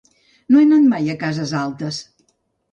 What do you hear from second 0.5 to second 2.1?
No he anat mai a Cases Altes.